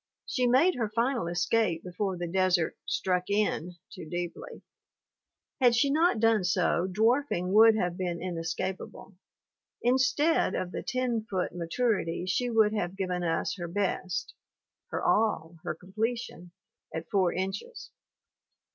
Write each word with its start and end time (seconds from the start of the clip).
She 0.25 0.47
made 0.47 0.73
her 0.73 0.89
final 0.89 1.27
escape 1.27 1.83
before 1.83 2.17
the 2.17 2.25
desert 2.25 2.75
"struck 2.87 3.29
in" 3.29 3.75
too 3.93 4.09
deeply; 4.09 4.63
had 5.59 5.75
she 5.75 5.91
not 5.91 6.19
done 6.19 6.43
so 6.43 6.87
dwarfing 6.91 7.53
would 7.53 7.75
have 7.75 7.97
been 7.97 8.19
inescapable; 8.19 9.13
instead 9.83 10.55
of 10.55 10.71
the 10.71 10.81
ten 10.81 11.21
foot 11.29 11.53
maturity 11.53 12.25
she 12.25 12.49
would 12.49 12.73
have 12.73 12.97
given 12.97 13.21
us 13.21 13.55
her 13.57 13.67
best 13.67 14.33
her 14.87 15.03
all, 15.03 15.57
her 15.63 15.75
completion 15.75 16.49
at 16.91 17.07
four 17.11 17.31
inches. 17.31 17.91